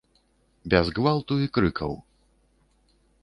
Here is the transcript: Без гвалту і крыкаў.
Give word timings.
Без 0.73 0.89
гвалту 0.99 1.35
і 1.45 1.51
крыкаў. 1.57 1.93